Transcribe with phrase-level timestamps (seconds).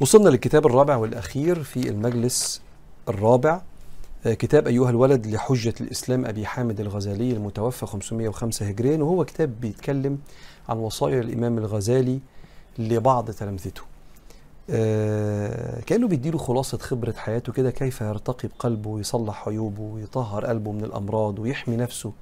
[0.00, 2.62] وصلنا للكتاب الرابع والأخير في المجلس
[3.08, 3.62] الرابع.
[4.26, 10.18] آه، كتاب أيها الولد لحجة الإسلام أبي حامد الغزالي المتوفى 505 هجريا وهو كتاب بيتكلم
[10.68, 12.20] عن وصايا الإمام الغزالي
[12.78, 13.82] لبعض تلامذته.
[14.70, 20.84] آه، كأنه بيديله خلاصة خبرة حياته كده كيف يرتقي بقلبه ويصلح عيوبه ويطهر قلبه من
[20.84, 22.12] الأمراض ويحمي نفسه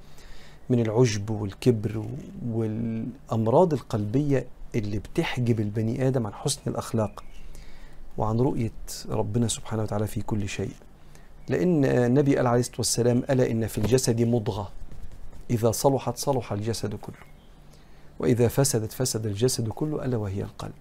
[0.69, 2.05] من العجب والكبر
[2.51, 4.45] والأمراض القلبية
[4.75, 7.23] اللي بتحجب البني آدم عن حسن الأخلاق.
[8.17, 8.71] وعن رؤية
[9.09, 10.71] ربنا سبحانه وتعالى في كل شيء.
[11.49, 14.71] لأن النبي قال عليه الصلاة والسلام ألا إن في الجسد مضغة.
[15.49, 17.15] إذا صلحت صلح الجسد كله.
[18.19, 20.73] وإذا فسدت فسد الجسد كله ألا وهي القلب.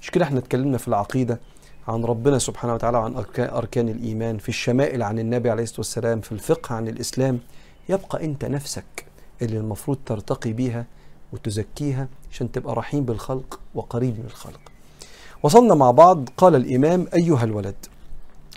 [0.00, 1.40] مش كده إحنا اتكلمنا في العقيدة
[1.88, 4.38] عن ربنا سبحانه وتعالى أركان, أركان الإيمان.
[4.38, 7.38] في الشمائل عن النبي عليه الصلاة والسلام في الفقه عن الإسلام
[7.88, 9.06] يبقى أنت نفسك
[9.42, 10.86] اللي المفروض ترتقي بيها
[11.32, 14.60] وتزكيها عشان تبقى رحيم بالخلق وقريب من الخلق
[15.44, 17.74] وصلنا مع بعض قال الإمام أيها الولد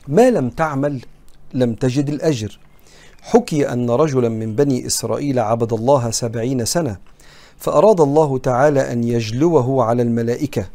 [0.08, 1.02] ما لم تعمل
[1.54, 2.60] لم تجد الأجر.
[3.22, 6.98] حكي أن رجلا من بني إسرائيل عبد الله سبعين سنة
[7.58, 10.66] فأراد الله تعالى أن يجلوه على الملائكة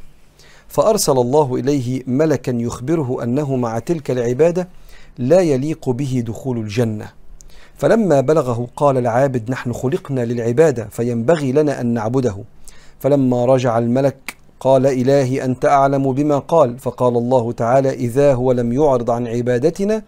[0.69, 4.69] فأرسل الله إليه ملكا يخبره أنه مع تلك العبادة
[5.19, 7.09] لا يليق به دخول الجنة.
[7.77, 12.37] فلما بلغه قال العابد نحن خلقنا للعبادة فينبغي لنا أن نعبده.
[13.01, 14.32] فلما رجع الملك
[14.65, 16.79] قال إلهي أنت أعلم بما قال.
[16.79, 20.03] فقال الله تعالى إذا هو لم يعرض عن عبادتنا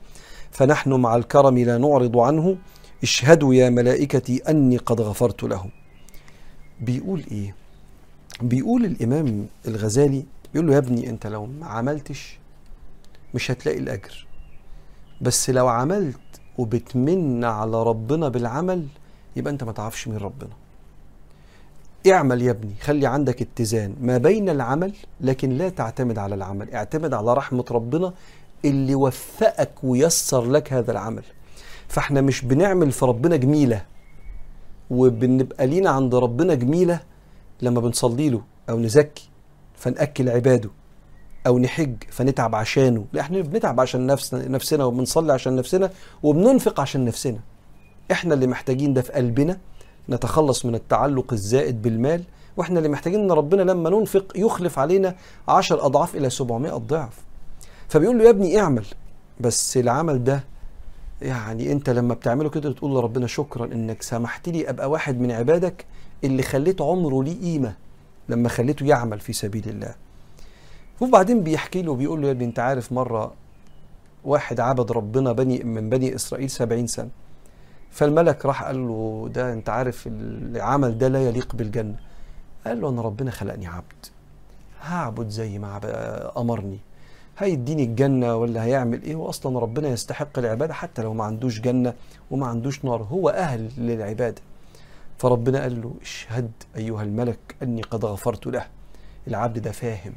[0.50, 2.56] فنحن مع الكرم لا نعرض عنه.
[3.02, 5.64] اشهدوا يا ملائكتي أني قد غفرت له
[6.80, 7.54] بيقول إيه؟
[8.42, 12.38] بيقول الإمام الغزالي بيقول له يا ابني أنت لو ما عملتش
[13.34, 14.26] مش هتلاقي الأجر.
[15.20, 16.18] بس لو عملت
[16.58, 18.86] وبتمن على ربنا بالعمل
[19.36, 20.50] يبقى أنت ما تعرفش مين ربنا.
[22.12, 26.74] اعمل يا ابني خلي عندك اتزان ما بين العمل لكن لا تعتمد على العمل.
[26.74, 28.12] اعتمد على رحمة ربنا
[28.64, 31.22] اللي وفقك ويسر لك هذا العمل.
[31.88, 33.84] فاحنا مش بنعمل في ربنا جميلة
[34.90, 37.00] وبنبقى لينا عند ربنا جميلة
[37.62, 39.28] لما بنصلي له أو نزكي
[39.76, 40.70] فنأكل عباده
[41.46, 43.04] أو نحج فنتعب عشانه.
[43.12, 45.90] لا إحنا بنتعب عشان نفسنا, نفسنا وبنصلي عشان نفسنا
[46.22, 47.38] وبننفق عشان نفسنا.
[48.12, 49.58] إحنا اللي محتاجين ده في قلبنا.
[50.08, 52.22] نتخلص من التعلق الزائد بالمال
[52.56, 55.14] وإحنا اللي محتاجين إن ربنا لما ننفق يخلف علينا
[55.48, 57.18] عشر أضعاف إلى 700 ضعف
[57.88, 58.84] فبيقول له يا ابني اعمل
[59.40, 60.44] بس العمل ده
[61.22, 65.84] يعني أنت لما بتعمله كده بتقول لربنا شكرا إنك سمحت لي أبقى واحد من عبادك
[66.24, 67.74] اللي خليت عمره ليه قيمة
[68.28, 69.94] لما خليته يعمل في سبيل الله.
[71.00, 73.32] وبعدين بيحكي له بيقول له يا ابني أنت عارف مرة
[74.24, 77.08] واحد عبد ربنا بني من بني إسرائيل سبعين سنة.
[77.94, 81.94] فالملك راح قال له ده أنت عارف العمل ده لا يليق بالجنة.
[82.66, 84.06] قال له أنا ربنا خلقني عبد.
[84.82, 85.80] هعبد زي ما
[86.36, 86.78] أمرني.
[87.38, 91.94] هيديني الجنة ولا هيعمل إيه؟ واصلا ربنا يستحق العبادة حتى لو ما عندوش جنة
[92.30, 93.02] وما عندوش نار.
[93.02, 94.42] هو أهل للعبادة.
[95.18, 98.66] فربنا قال له اشهد أيها الملك أني قد غفرت له.
[99.28, 100.12] العبد ده فاهم.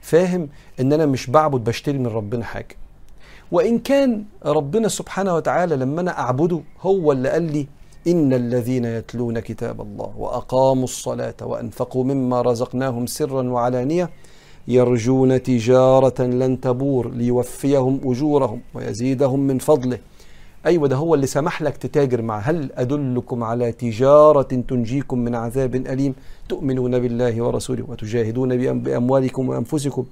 [0.00, 0.48] فاهم
[0.80, 2.76] إن أنا مش بعبد بشتري من ربنا حاجة.
[3.54, 7.66] وإن كان ربنا سبحانه وتعالى لما أنا أعبده هو اللي قال لي
[8.06, 14.10] إن الذين يتلون كتاب الله وأقاموا الصلاة وأنفقوا مما رزقناهم سرا وعلانية
[14.68, 19.98] يرجون تجارة لن تبور ليوفيهم أجورهم ويزيدهم من فضله.
[20.66, 22.38] أيوة ده هو اللي سمح لك تتاجر معه.
[22.40, 26.14] هل أدلكم على تجارة تنجيكم من عذاب أليم؟
[26.48, 28.50] تؤمنون بالله ورسوله وتجاهدون
[28.82, 30.04] بأموالكم وأنفسكم؟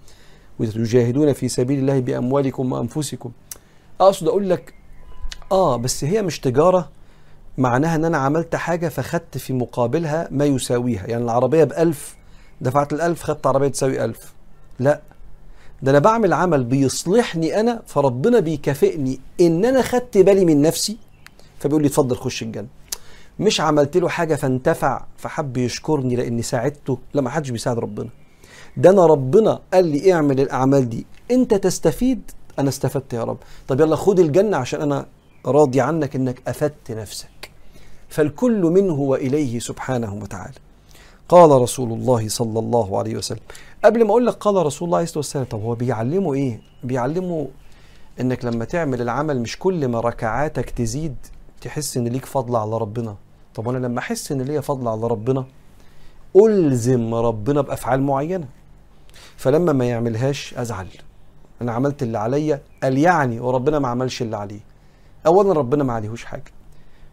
[0.62, 3.30] وتجاهدون في سبيل الله بأموالكم وأنفسكم.
[4.00, 4.74] أقصد أقول لك
[5.52, 6.90] آه بس هي مش تجارة
[7.58, 11.06] معناها أن أنا عملت حاجة فخدت في مقابلها ما يساويها.
[11.06, 12.16] يعني العربية بألف
[12.60, 14.32] دفعت الألف خدت عربية تساوي ألف.
[14.78, 15.00] لا.
[15.82, 20.96] ده أنا بعمل عمل بيصلحني أنا فربنا بيكافئني إن أنا خدت بالي من نفسي
[21.58, 22.68] فبيقول لي اتفضل خش الجنة.
[23.40, 26.98] مش عملت له حاجة فانتفع فحب يشكرني لأني ساعدته.
[27.14, 28.08] لا ما حدش بيساعد ربنا.
[28.76, 31.06] ده انا ربنا قال لي اعمل الاعمال دي.
[31.30, 33.36] انت تستفيد؟ أنا استفدت يا رب.
[33.68, 35.06] طب يلا خد الجنة عشان أنا
[35.46, 37.50] راضي عنك انك افدت نفسك.
[38.08, 40.54] فالكل منه وإليه سبحانه وتعالى.
[41.28, 43.40] قال رسول الله صلى الله عليه وسلم.
[43.84, 47.48] قبل ما أقول لك قال رسول الله عليه الصلاة والسلام طب هو بيعلمه إيه؟ بيعلمه
[48.20, 51.16] إنك لما تعمل العمل مش كل ما ركعاتك تزيد
[51.60, 53.16] تحس إن ليك فضل على ربنا.
[53.54, 55.44] طب أنا لما أحس إن ليا فضل على ربنا
[56.36, 58.46] ألزم ربنا بأفعال معينة.
[59.36, 60.86] فلما ما يعملهاش أزعل.
[61.62, 64.60] أنا عملت اللي عليا قال يعني وربنا ما عملش اللي عليه.
[65.26, 66.52] اولا ربنا ما عليهوش حاجة.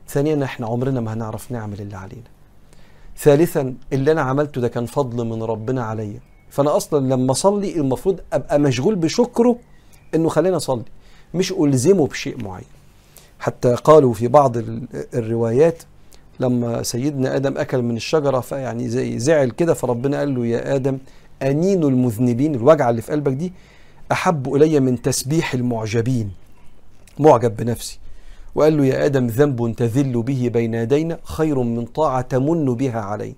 [0.08, 2.24] ثانيا إحنا عمرنا ما هنعرف نعمل اللي علينا.
[3.18, 6.20] ثالثا اللي أنا عملته ده كان فضل من ربنا عليا.
[6.50, 9.58] فأنا أصلا لما أصلي المفروض أبقى مشغول بشكره
[10.16, 10.84] إنه خلينا أصلي
[11.34, 12.66] مش ألزمه بشيء معين.
[13.40, 15.84] حتى قالوا في بعض ال- الروايات
[16.40, 20.98] لما سيدنا آدم أكل من الشجرة فيعني زي زعل كده فربنا قال له يا آدم
[21.44, 23.54] أنين المذنبين الوجعة اللي في قلبك دي
[24.12, 26.32] أحب إلي من تسبيح المعجبين.
[27.20, 28.00] معجب بنفسي.
[28.56, 33.36] وقال له يا آدم ذنب تذل به بين يدينا خير من طاعة تمن بها علينا.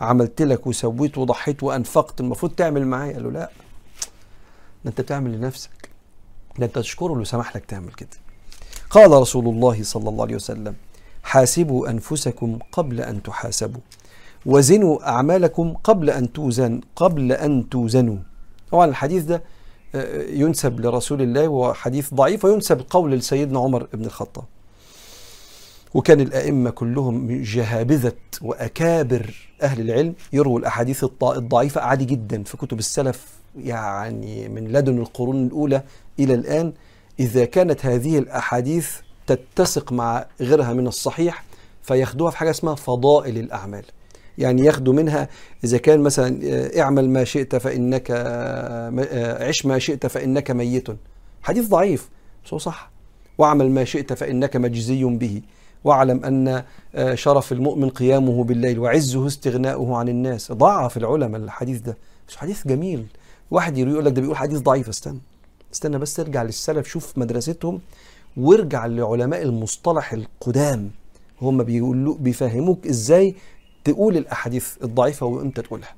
[0.00, 3.50] عملت لك وسويت وضحيت وأنفقت المفروض تعمل معايا؟ قال له لا.
[4.84, 5.90] ده أنت بتعمل لنفسك.
[6.58, 8.08] ده أنت تشكره اللي سمح لك تعمل كده.
[8.90, 10.74] قال رسول الله صلى الله عليه وسلم
[11.22, 13.80] حاسبوا أنفسكم قبل أن تحاسبوا.
[14.46, 18.16] وزنوا أعمالكم قبل أن توزن قبل أن توزنوا.
[18.70, 19.42] طبعا الحديث ده
[19.94, 24.44] آه، ينسب لرسول الله وهو حديث ضعيف وينسب القول لسيدنا عمر بن الخطاب.
[25.94, 28.12] وكان الأئمة كلهم جهابذة
[28.42, 33.26] وأكابر أهل العلم يرووا الأحاديث الضعيفة عادي جدا في كتب السلف.
[33.58, 35.82] يعني من لدن القرون الأولى
[36.18, 36.72] إلى الآن
[37.20, 38.90] إذا كانت هذه الأحاديث
[39.26, 41.44] تتسق مع غيرها من الصحيح
[41.82, 43.84] فياخدوها في حاجة اسمها فضائل الأعمال.
[44.38, 45.28] يعني ياخدوا منها.
[45.64, 50.88] إذا كان مثلا آه، اعمل ما شئت فإنك آه، آه، عش ما شئت فإنك ميت.
[51.42, 52.08] حديث ضعيف
[52.44, 52.90] بس هو صح.
[53.38, 55.42] واعمل ما شئت فإنك مجزي به.
[55.84, 56.62] واعلم أن
[57.14, 60.52] شرف المؤمن قيامه بالليل وعزه استغناؤه عن الناس.
[60.52, 61.96] ضعف العلماء الحديث ده.
[62.28, 63.06] بس حديث جميل.
[63.50, 64.88] واحد يقول لك ده بيقول حديث ضعيف.
[64.88, 65.18] استنى
[65.72, 67.80] استنى بس ارجع للسلف شوف مدرستهم
[68.36, 70.90] وارجع لعلماء المصطلح القدام.
[71.42, 73.34] هم بيقولوا بيفهموك إزاي
[73.86, 75.94] تقول الأحاديث الضعيفة وامتى تقولها.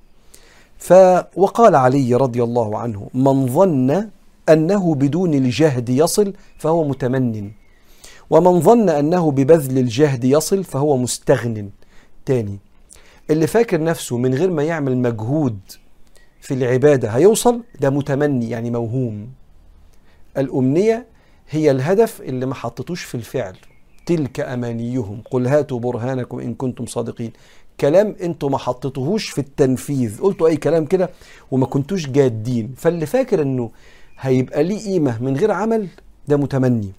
[0.79, 0.93] ف
[1.37, 4.08] وقال علي رضي الله عنه من ظن
[4.49, 7.50] أنه بدون الجهد يصل فهو متمن.
[8.31, 11.70] ومن ظن أنه ببذل الجهد يصل فهو مستغن.
[12.26, 12.58] تاني
[13.31, 15.58] اللي فاكر نفسه من غير ما يعمل مجهود
[16.40, 19.29] في العبادة هيوصل؟ ده متمني يعني موهوم.
[20.38, 21.06] الأمنية
[21.50, 23.56] هي الهدف اللي ما حطيتوش في الفعل.
[24.06, 25.23] تلك أمانيهم.
[25.31, 27.32] قل هاتوا برهانكم إن كنتم صادقين.
[27.80, 30.20] كلام أنتوا ما حطيتوهوش في التنفيذ.
[30.20, 31.10] قلتوا أي كلام كده
[31.50, 32.75] وما كنتوش جادين.
[32.76, 33.70] فاللي فاكر إنه
[34.20, 35.88] هيبقى ليه قيمة من غير عمل
[36.28, 36.92] ده متمني.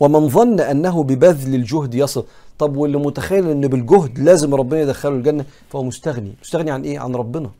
[0.00, 2.24] ومن ظن أنه ببذل الجهد يصل.
[2.58, 6.34] طب واللي متخيل إن بالجهد لازم ربنا يدخله الجنة فهو مستغني.
[6.42, 7.50] مستغني عن إيه؟ عن ربنا.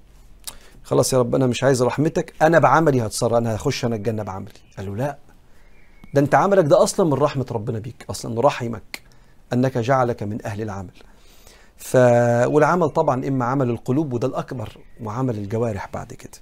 [0.84, 2.32] خلاص يا رب أنا مش عايز رحمتك.
[2.42, 3.32] أنا بعملي هتصرف.
[3.32, 4.52] أنا هخش أنا الجنة بعملي.
[4.76, 5.18] قال له لا.
[6.14, 8.06] ده أنت عملك ده أصلا من رحمة ربنا بيك.
[8.10, 9.02] أصلا رحمك
[9.52, 11.07] أنك جعلك من أهل العمل.
[11.78, 11.96] ف
[12.46, 16.38] والعمل طبعا إما عمل القلوب وده الأكبر وعمل الجوارح بعد كده.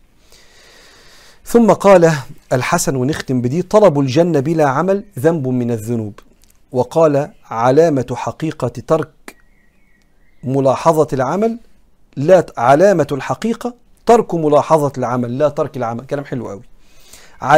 [1.45, 2.13] ثم قال
[2.53, 6.21] الحسن ونختم بدي طلب الجنة بلا عمل ذنب من الذنوب.
[6.73, 9.37] وقال علامة حقيقة ترك
[10.45, 11.59] ملاحظة العمل
[12.17, 13.75] لا علامة الحقيقة
[14.07, 16.07] ترك ملاحظة العمل لا ترك العمل.
[16.07, 16.63] كلام حلو قوي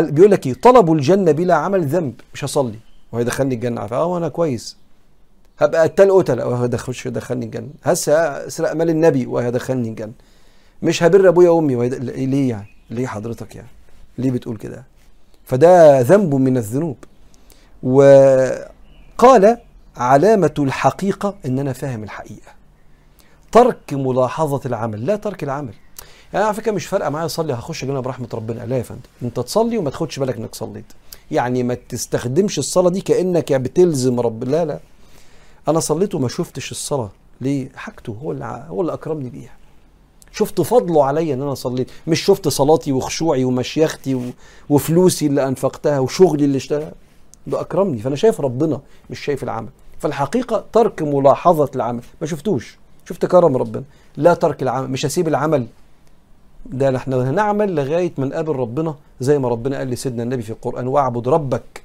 [0.01, 2.79] بيقول لك إيه؟ طلب الجنة بلا عمل ذنب مش هصلي.
[3.13, 3.81] وهيدخلني الجنة.
[3.81, 4.77] أه وأنا كويس.
[5.59, 7.69] هبقى قتال قتل وهيدخلش يدخلني الجنة.
[7.85, 8.13] هسه
[8.47, 10.13] اسرق مال النبي وهيدخلني الجنة.
[10.83, 11.77] مش هبر أبويا وأمي.
[11.77, 11.95] وهيد...
[11.95, 13.69] ليه يعني؟ ليه حضرتك يعني؟
[14.19, 14.85] ليه بتقول كده؟
[15.45, 16.97] فده ذنب من الذنوب.
[17.83, 19.59] وقال
[19.97, 22.53] علامة الحقيقة إن أنا فاهم الحقيقة.
[23.53, 25.07] ترك ملاحظة العمل.
[25.07, 25.75] لا ترك العمل.
[26.33, 27.55] يعني على فكرة مش فارقة معايا أصلي.
[27.55, 28.67] هخش جنة برحمة ربنا.
[28.67, 29.01] لا يا فندم.
[29.23, 30.93] أنت تصلي وما تاخدش بالك إنك صليت.
[31.31, 34.45] يعني ما تستخدمش الصلاة دي كأنك يعني بتلزم رب.
[34.45, 34.79] لا لا.
[35.69, 37.11] أنا صليت وما شفتش الصلاة.
[37.41, 39.53] ليه؟ حاجته هو اللي هو اللي أكرمني بيها.
[40.33, 41.91] شفت فضله عليا إن أنا صليت.
[42.07, 44.23] مش شفت صلاتي وخشوعي ومشيختي و...
[44.69, 46.93] وفلوسي اللي أنفقتها وشغلي اللي اشتغل.
[47.47, 47.99] ده أكرمني.
[47.99, 49.69] فأنا شايف ربنا مش شايف العمل.
[49.99, 52.03] فالحقيقة ترك ملاحظة العمل.
[52.21, 52.79] ما شفتوش.
[53.09, 53.85] شفت كرم ربنا.
[54.17, 54.91] لا ترك العمل.
[54.91, 55.67] مش هسيب العمل.
[56.67, 60.87] ده إحنا هنعمل لغاية ما نقابل ربنا زي ما ربنا قال لسيدنا النبي في القرآن
[60.87, 61.83] واعبد ربك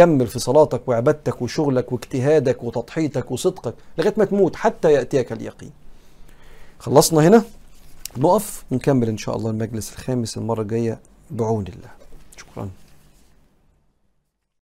[0.00, 5.70] كمل في صلاتك وعبادتك وشغلك واجتهادك وتضحيتك وصدقك لغاية ما تموت حتى يأتيك اليقين.
[6.78, 7.44] خلصنا هنا؟
[8.16, 10.98] نقف نكمل إن شاء الله المجلس الخامس المرة الجاية
[11.30, 11.90] بعون الله.
[12.36, 12.68] شكرا.